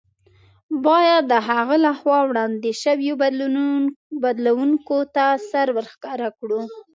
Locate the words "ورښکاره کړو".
5.75-6.61